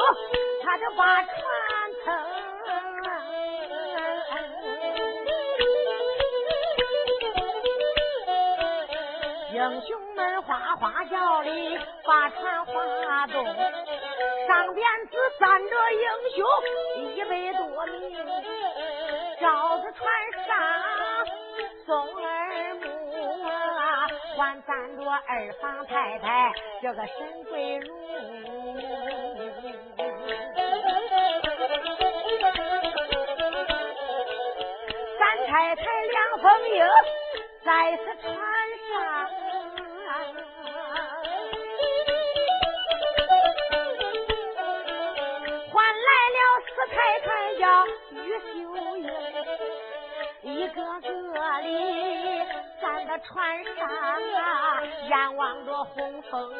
[0.64, 1.32] 他就把船
[2.04, 2.06] 撑。
[9.52, 13.44] 英雄们哗哗叫哩，把船划动。
[14.48, 16.40] 上边只站着英雄
[17.14, 18.16] 一百多名，
[19.42, 20.00] 照着船
[20.46, 20.48] 上
[21.84, 22.26] 宋二
[22.76, 22.82] 木
[23.46, 27.94] 啊，还站着二房太太这个沈桂如，
[35.18, 36.78] 三太太梁凤英
[37.66, 38.34] 在此传
[53.20, 56.52] 船上啊，眼望着红枫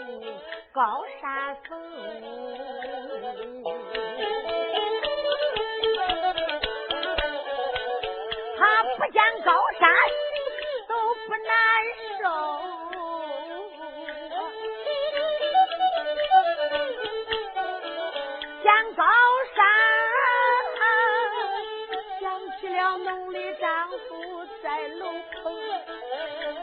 [0.73, 1.79] 高山峰。
[8.59, 9.89] 他不见高山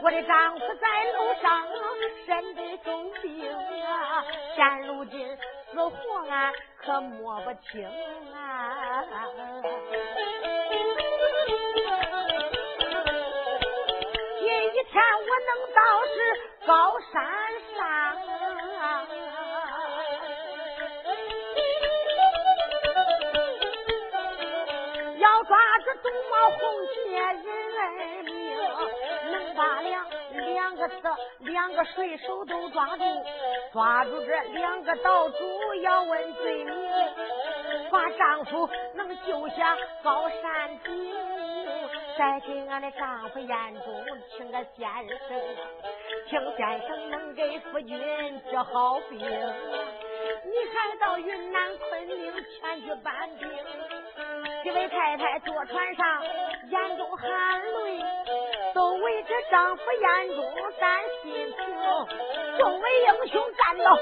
[0.05, 1.67] 我的丈夫在路上
[2.27, 3.51] 身得重病
[3.83, 4.23] 啊，
[4.55, 5.35] 现如今
[5.71, 5.95] 死活
[6.29, 7.83] 俺可摸不清
[8.31, 9.03] 啊。
[14.37, 16.15] 今一天我能到是
[16.67, 17.15] 高山
[17.75, 17.81] 上，
[25.17, 26.59] 要抓住东毛红
[26.93, 27.43] 姐人
[29.61, 29.95] 儿命。
[30.35, 30.95] 能把两两个子
[31.39, 33.03] 两个水手都抓住，
[33.71, 36.75] 抓住这两个岛主要问罪名，
[37.89, 41.13] 把丈夫能救下高山顶，
[42.17, 45.41] 再给俺的丈夫眼中请个先生，
[46.29, 53.49] 请先生能给夫君治好病，你还到云南昆明前去搬兵。
[54.63, 56.23] 这位太太坐船上
[56.69, 58.03] 眼中含泪。
[58.75, 60.43] 都为这丈夫眼中
[60.81, 61.55] 担心情，
[62.59, 63.95] 众位英雄站到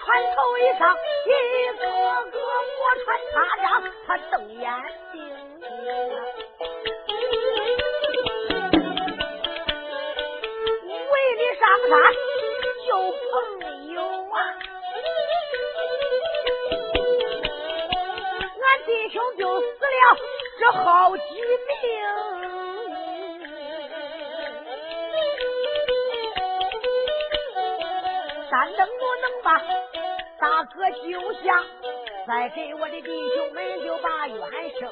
[0.00, 0.92] 船头一上，
[1.24, 1.30] 一
[1.78, 3.64] 个个磨船擦掌，
[4.04, 4.66] 他瞪眼
[5.12, 5.16] 睛，
[11.12, 11.90] 为的上山
[12.84, 12.90] 救
[13.30, 13.32] 朋
[13.92, 14.36] 友啊！
[18.60, 20.18] 俺弟兄就死了
[20.58, 22.61] 这好几命。
[29.42, 29.58] 我能把
[30.38, 31.62] 大哥救下，
[32.26, 34.38] 再给我的弟兄们就把冤
[34.78, 34.88] 生。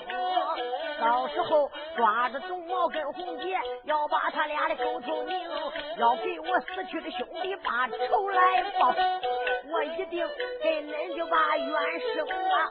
[1.00, 5.40] 到时候抓着董茂跟红姐，要把他俩的勾出名，
[5.98, 8.94] 要给我死去的兄弟把仇来报。
[9.72, 10.28] 我一定
[10.62, 12.70] 给恁就把冤生啊！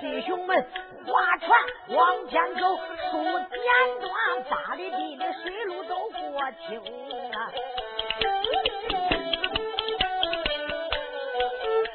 [0.00, 0.66] 弟兄们
[1.06, 1.50] 划船
[1.88, 2.76] 往前走，
[3.10, 6.80] 数剪断八里地的水路都过清
[7.32, 7.52] 啊！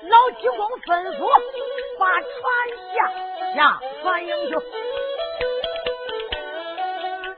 [0.09, 1.29] 老济公吩咐
[1.99, 2.31] 把船
[2.93, 2.95] 下
[3.55, 4.61] 下船英雄，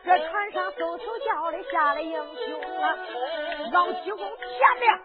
[0.05, 2.95] 这船上嗖嗖叫的下来英雄啊！
[3.71, 4.99] 老济公前面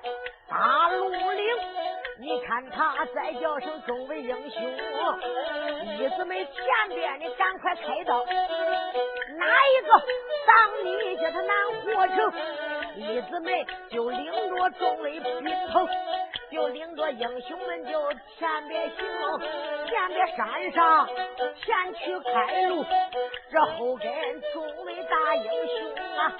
[0.48, 1.56] 大路岭，
[2.20, 4.62] 你看他再叫声众位英雄，
[5.98, 8.26] 义子们前边的赶快开道，
[9.38, 9.90] 哪一个
[10.46, 12.32] 挡你叫他难活成？
[12.96, 15.88] 义子们就领着众位兵头。
[16.54, 19.04] 就领着英雄们就前边行，
[19.88, 22.84] 前边山上前去开路，
[23.50, 24.06] 这后跟
[24.52, 26.32] 众位大英雄啊，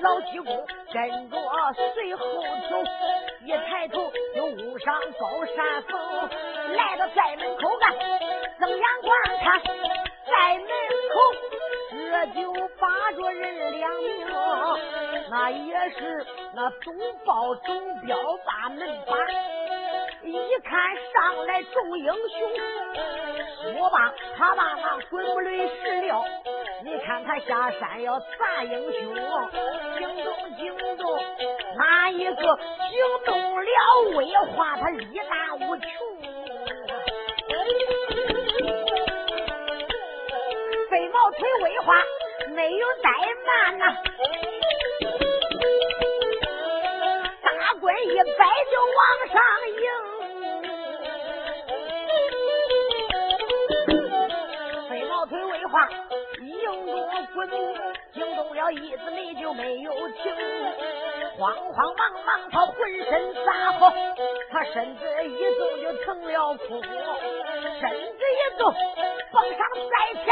[0.00, 1.36] 老济公跟着
[1.92, 2.24] 随后
[2.70, 2.82] 走，
[3.44, 6.30] 一抬头就误上高山峰，
[6.74, 7.92] 来到寨门口干，
[8.58, 10.66] 睁眼观看寨门
[11.12, 11.20] 口，
[11.92, 14.26] 这就把着人两名，
[15.30, 18.16] 那也是那总报总标
[18.46, 19.16] 把门把。
[20.24, 20.80] 一看
[21.12, 26.24] 上来众英雄，我把他把那滚木雷石料，
[26.84, 29.14] 你看他下山要砸英雄，
[29.98, 31.20] 惊动惊动
[31.76, 33.70] 哪一个惊动了
[34.16, 35.88] 威化他力大无穷，
[41.42, 41.92] 腿未化
[42.54, 43.10] 没有怠
[43.44, 43.84] 慢呐，
[47.42, 49.42] 大棍一摆就往上
[49.74, 49.84] 迎，
[54.88, 55.88] 飞毛腿未化
[56.38, 56.64] 迎住
[57.34, 57.50] 棍，
[58.12, 60.32] 惊动了椅子，你就没有停。
[61.38, 62.76] 慌慌忙忙他浑
[63.10, 63.92] 身撒火，
[64.52, 66.80] 他身子一动就成了空，
[67.80, 68.72] 身子一动
[69.32, 69.58] 蹦上
[69.90, 70.28] 再墙。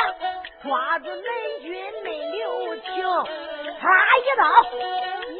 [0.62, 1.16] 抓住门
[1.62, 1.72] 军
[2.04, 2.84] 没留情，
[3.80, 3.88] 他
[4.18, 4.44] 一刀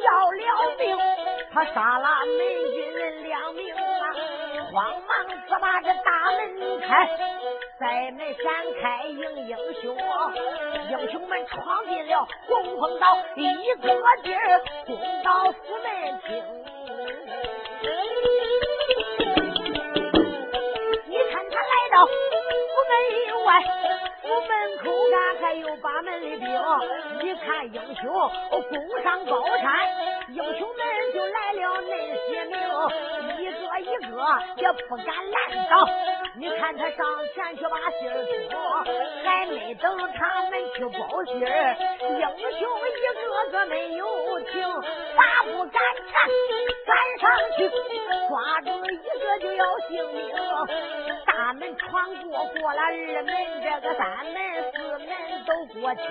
[0.03, 0.97] 要了命，
[1.53, 2.37] 他杀了门
[2.73, 4.15] 军人两名啊！
[4.71, 7.07] 慌忙只把这大门开，
[7.79, 9.95] 在门闪开迎英雄，
[10.89, 13.87] 英雄们闯进了红枫岛，一个
[14.23, 16.43] 劲儿攻到府门厅。
[21.05, 22.11] 你看他来到府
[22.89, 22.91] 门
[23.45, 23.49] 外，
[24.31, 26.47] 府门口上还有八门的兵。
[27.21, 28.31] 一看英雄
[28.69, 29.65] 攻上高山，
[30.29, 32.57] 英雄们就来了那些名，
[33.39, 34.11] 一个一个
[34.57, 35.89] 也不敢拦挡。
[36.37, 37.05] 你看他上
[37.35, 38.15] 前去把信儿
[38.49, 38.83] 托，
[39.23, 42.25] 还没等他们去报信儿，英
[42.57, 42.91] 雄一
[43.25, 44.61] 个个没有停，
[45.17, 46.29] 大步赶缠，
[46.85, 47.69] 赶上去
[48.29, 50.31] 抓住一个就要性命。
[51.25, 55.07] 大门闯过，过了二门，这个三三门四门
[55.47, 56.03] 都过清。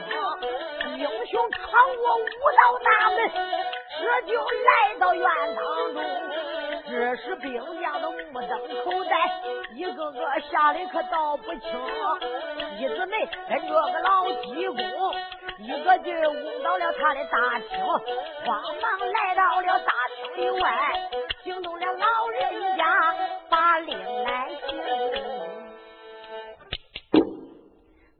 [0.97, 2.25] 英雄闯过五
[2.57, 3.31] 道大门，
[4.01, 6.03] 这就来到院当中。
[6.89, 9.15] 这时兵将都目瞪口呆，
[9.77, 11.71] 一个个吓得可道不清。
[12.81, 15.15] 一姊妹跟着个老济公，
[15.59, 17.79] 一个劲儿到了他的大厅，
[18.45, 21.11] 慌忙来到了大厅里外，
[21.45, 23.15] 惊动了老人家，
[23.49, 25.39] 把令来行。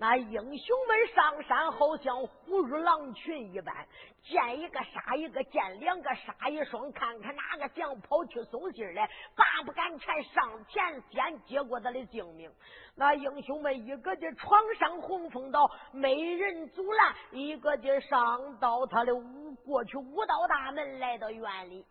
[0.01, 3.87] 那英雄们上山，好像虎入狼群一般，
[4.23, 12.51] 见一个杀一个，见两个杀一双，看看哪个想跑去送信来，拔不敢前，上前先接过他的性命。
[12.97, 21.85] 那英雄们一个劲闯上红枫岛，没人阻拦；一个劲上到他的屋过去五道大门，来到院里。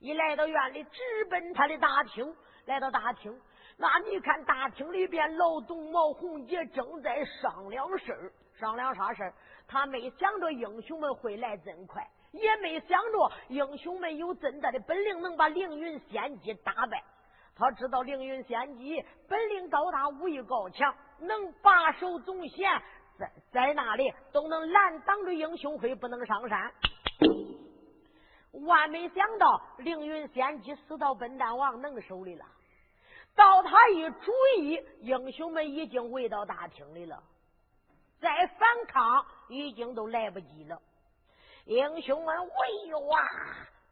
[0.00, 2.34] 一来到院里，直奔他的大厅。
[2.64, 3.38] 来到大厅。
[3.76, 9.34] 那你看大厅里边，老董毛红杰正在商量事儿，商量啥事儿？
[9.66, 17.02] 他没想着英雄们会来真快，也没想着英雄们有怎大的本领能把凌云仙姬打败。
[17.54, 22.70] 他知道凌云仙姬本领高大，武艺高强，能把守总线，
[23.18, 26.70] 在在那里都能拦挡着英雄会不能上山。
[28.66, 32.44] 万没想到凌云仙姬死到笨蛋王能手里了。
[33.34, 37.22] 到他一注意，英雄们已经围到大厅里了，
[38.20, 40.80] 再反抗已经都来不及了。
[41.64, 43.22] 英雄们围哟啊，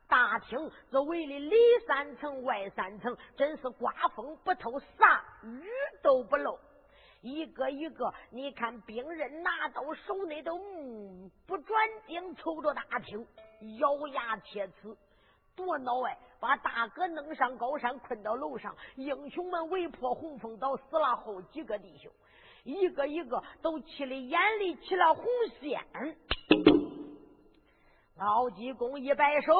[0.09, 5.64] 大厅这围的里三层外三层，真是刮风不透，啥雨
[6.03, 6.59] 都不漏。
[7.22, 13.26] 一个一个，你看兵刃拿到手内都目不转睛瞅着大厅，
[13.78, 14.97] 咬牙切齿。
[15.67, 16.19] 多恼哎！
[16.41, 18.75] 把大哥弄上高山，困到楼上。
[18.97, 22.11] 英雄们围破红枫岛，死了好几个弟兄，
[22.65, 25.25] 一个一个都气得眼里起了红
[25.61, 25.79] 线。
[28.17, 29.53] 老济公一摆手，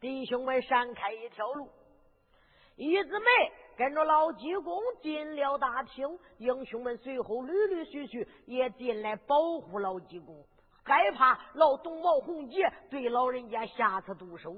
[0.00, 1.68] 弟兄们闪开一条路。
[2.74, 3.26] 一姊妹
[3.76, 10.44] 跟着老济公进了大厅，英雄们随后陆陆续续也进来保护老济公，
[10.82, 14.56] 害怕老董毛红杰对老人家下次毒手。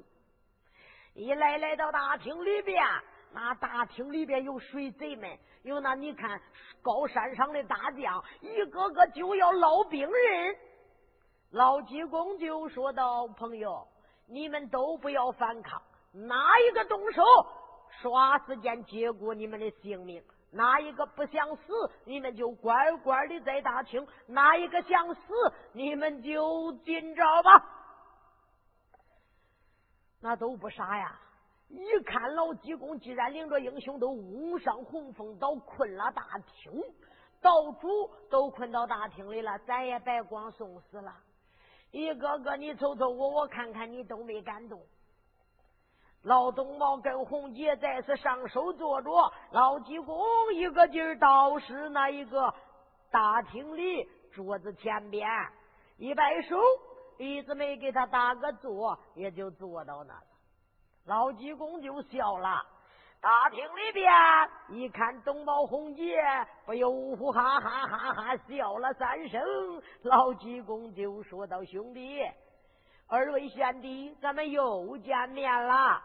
[1.14, 2.84] 一来来到大厅里边，
[3.32, 5.30] 那大厅里边有水贼们，
[5.62, 6.40] 有那你看
[6.82, 10.56] 高山上的大将，一个个就要捞兵刃。
[11.52, 13.86] 老济公就说道：“朋友，
[14.26, 15.80] 你们都不要反抗，
[16.12, 17.22] 哪一个动手，
[18.02, 21.72] 耍时间结果你们的性命；哪一个不想死，
[22.04, 27.70] 你们就乖乖的在大厅；哪一个想死，你们就今朝吧。”
[30.24, 31.20] 那都不傻呀！
[31.68, 36.72] 一看老济公既然领着英雄都误上红峰岛，困了大厅，
[37.42, 41.14] 岛主都困到大厅里了，咱也白光送死了。
[41.90, 44.80] 一个个你瞅瞅我，我看看你都没敢动。
[46.22, 49.10] 老东毛跟红姐再次上手坐着，
[49.50, 52.54] 老济公一个劲儿倒是那一个
[53.10, 55.28] 大厅里桌子前边
[55.98, 56.56] 一摆手。
[57.18, 60.22] 一直没给他打个坐，也就坐到那了。
[61.04, 62.66] 老济公就笑了。
[63.20, 64.12] 大厅里边
[64.68, 66.14] 一看东毛红姐，
[66.66, 69.42] 不由呼哈哈哈哈笑了三声。
[70.02, 72.20] 老济公就说道：“兄弟，
[73.06, 76.02] 二位贤弟，咱们又见面了。”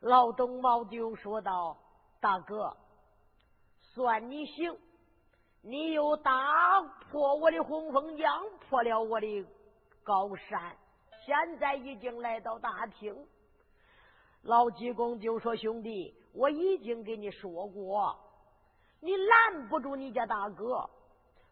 [0.00, 1.76] 老东毛就说道
[2.20, 2.74] ：“大哥，
[3.80, 4.74] 算你行。”
[5.62, 6.80] 你又打
[7.10, 9.46] 破我的洪峰江，破了我的
[10.02, 10.74] 高山，
[11.24, 13.14] 现在已经来到大厅。
[14.42, 18.16] 老济公就说：“兄弟，我已经给你说过，
[19.00, 20.88] 你拦不住你家大哥，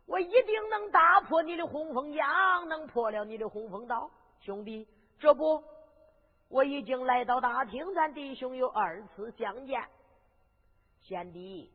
[0.07, 4.11] 我一定能打破你的洪峰江，能破了你的洪峰道。
[4.41, 4.89] 兄弟，
[5.19, 5.63] 这不，
[6.49, 9.85] 我已经来到大厅，咱弟兄有二次相见。
[11.01, 11.71] 贤弟。”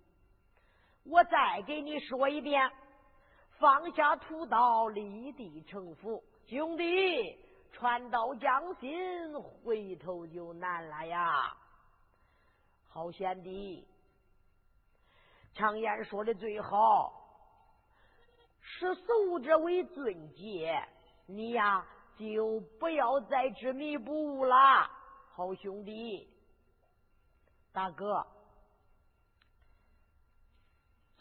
[1.06, 2.72] 我再给你说一遍，
[3.60, 6.24] 放下屠刀，立地成佛。
[6.46, 7.38] 兄弟，
[7.72, 11.56] 传道将心，回头就难了呀。
[12.88, 13.88] 好贤弟，
[15.54, 17.14] 常言说的最好，
[18.62, 20.82] 是俗者为尊杰。
[21.26, 21.86] 你呀，
[22.18, 24.56] 就不要再执迷不悟了。
[25.32, 26.30] 好兄弟，
[27.72, 28.26] 大哥。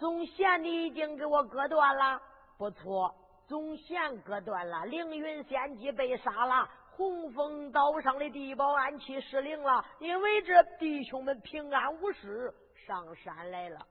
[0.03, 2.20] 总弦你已经给我割断了，
[2.59, 3.14] 不错，
[3.46, 4.84] 总弦割断了。
[4.86, 12.53] 凌云仙姬被杀了，洪峰岛上的地保安器失灵了，因为这弟兄们平安无事
[12.84, 13.86] 上山来了。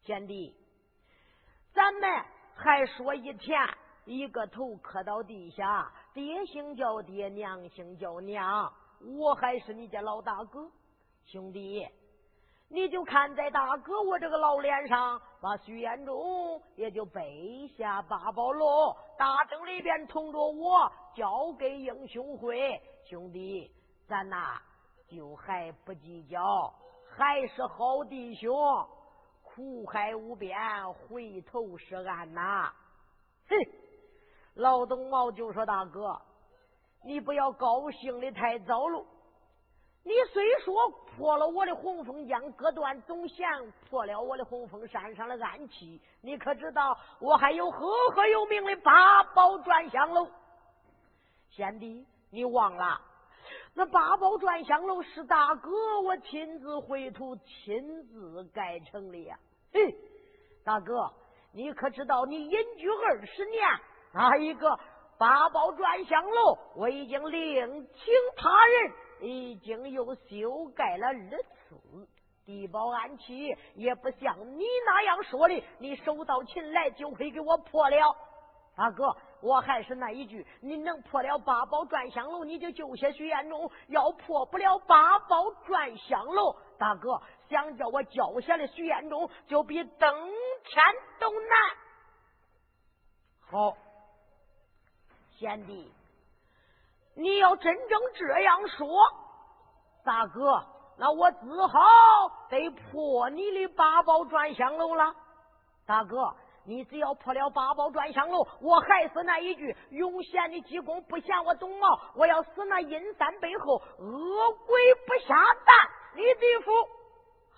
[0.00, 0.56] 贤弟，
[1.74, 2.10] 咱们
[2.54, 3.60] 还说一天，
[4.06, 8.72] 一个头磕到地下，爹姓叫爹，娘姓叫娘，
[9.18, 10.66] 我还是你家老大哥，
[11.26, 11.86] 兄弟。
[12.68, 23.70] 你就看在大哥我这个老脸上，把徐延忠也就背下八宝楼，大厅里边同着我交给英雄会兄弟，
[24.08, 24.60] 咱呐
[25.06, 26.74] 就还不计较，
[27.16, 28.52] 还是好弟兄，
[29.42, 30.58] 苦海无边，
[30.92, 32.72] 回头是岸呐！
[33.48, 33.56] 哼，
[34.54, 36.20] 老董茂就说：“大哥，
[37.04, 39.04] 你不要高兴的太早了。”
[40.06, 43.48] 你虽说破了我的洪峰江，割断总弦，
[43.88, 50.28] 破了我的洪峰山上的暗器，你可知道我还有赫赫有名的八宝转香楼？
[51.48, 53.00] 贤弟，你忘了
[53.72, 55.70] 那八宝转香楼是大哥
[56.02, 59.38] 我亲自绘图、亲自盖成的呀！
[59.72, 59.96] 嘿，
[60.64, 61.10] 大哥，
[61.52, 63.66] 你可知道你隐居二十年，
[64.12, 64.78] 那一个
[65.16, 68.92] 八宝转香楼，我已经另请他人。
[69.20, 71.14] 已经又修改了二
[71.68, 72.08] 次，
[72.44, 78.16] 地保安器也不像你那样说的，你手到擒来就可以给我破了。
[78.76, 90.28] 大哥，我还是那一句，你能破了八宝转香楼，你就救下徐彦中；要破不了八宝转香楼，大哥想叫我交下的徐彦中，就比登
[90.64, 90.84] 天
[91.20, 91.50] 都难。
[93.48, 93.76] 好，
[95.38, 95.92] 贤弟。
[97.16, 98.88] 你要真正这样说，
[100.04, 100.64] 大哥，
[100.98, 101.80] 那我只好
[102.48, 105.14] 得破你的八宝转香楼了。
[105.86, 106.34] 大哥，
[106.64, 115.34] 你只要破了八宝转香楼，我还是那一句，永贤的济公不嫌我懂毛，我要死那阴山背后，恶鬼不下
[115.64, 115.74] 蛋，
[116.16, 116.72] 你的福。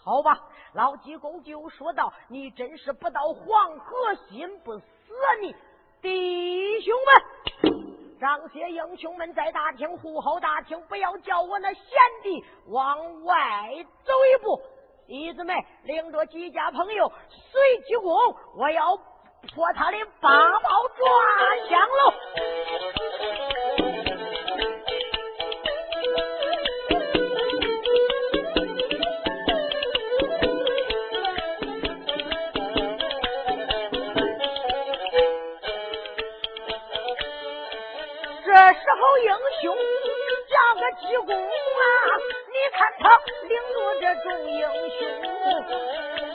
[0.04, 0.38] 好吧，
[0.74, 4.84] 老济公就说道：“你真是不到黄河心不死
[5.40, 5.54] 你
[6.02, 7.14] 弟兄们。”
[8.18, 11.82] 让些英雄们在大厅护候大厅，不要叫我那贤
[12.22, 13.36] 弟往外
[14.04, 14.60] 走一步。
[15.06, 15.54] 弟子们
[15.84, 21.06] 领着几家朋友随济公，我要破他的八宝抓
[21.68, 22.12] 香楼。
[41.00, 41.46] 济公啊！
[42.52, 44.62] 你看他领着这众英
[44.98, 45.00] 雄，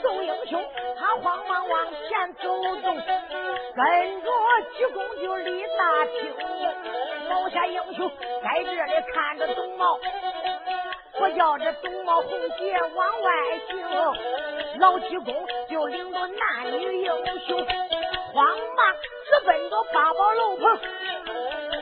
[0.02, 0.64] 众英雄
[0.98, 2.42] 他慌忙往前走
[2.76, 4.28] 动，跟着
[4.76, 6.34] 济公就离大厅。
[7.28, 8.10] 老下英雄
[8.42, 9.98] 在这里看着董茂，
[11.20, 13.32] 我叫这董茂红姐往外
[13.68, 17.10] 行，老济公就领着男女英
[17.46, 17.66] 雄，
[18.32, 18.46] 慌
[18.76, 18.94] 忙
[19.28, 20.78] 直奔着八宝楼棚。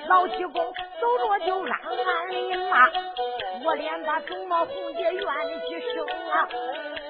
[0.08, 2.34] 老七公走着就暗暗的
[2.68, 2.90] 骂，
[3.64, 5.24] 我连把董茂红姐怨
[5.66, 6.48] 气生啊！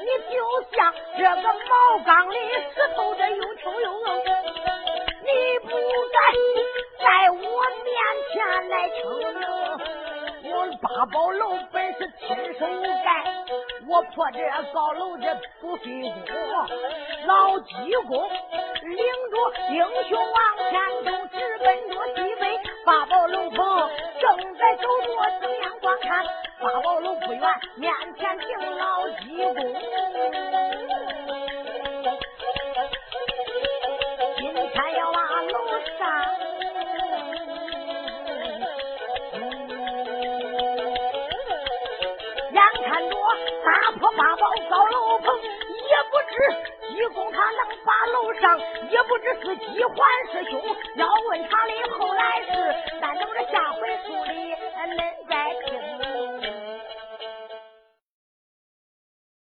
[0.01, 0.37] 你就
[0.77, 2.37] 像这个茅缸里
[2.75, 4.07] 石头，的又臭又硬，
[5.23, 5.71] 你不
[6.13, 6.19] 该
[7.05, 7.37] 在我
[7.85, 7.93] 面
[8.33, 9.01] 前来逞
[9.41, 10.00] 能。
[10.53, 12.67] 我八宝楼本是亲手
[13.05, 13.25] 盖，
[13.87, 14.41] 我破这
[14.73, 16.35] 高楼这不费功，
[17.27, 17.73] 老济
[18.09, 18.29] 公
[18.83, 18.97] 领
[19.31, 19.35] 着
[19.71, 19.79] 英
[20.09, 20.39] 雄往
[20.71, 20.73] 前
[21.05, 23.91] 走，直奔着西北八宝楼峰。
[24.21, 26.25] 正在走过，中央观看
[26.61, 27.43] 八宝楼不远，
[27.77, 29.55] 面前停老济公。
[34.37, 35.59] 今天要往楼
[35.97, 36.40] 上。
[43.65, 48.59] 打破八宝高楼棚，也不知济公他能把楼上，
[48.91, 49.97] 也不知是鸡还
[50.33, 50.61] 是熊。
[50.97, 55.80] 要问他的后来事，咱等着下回书里恁再听。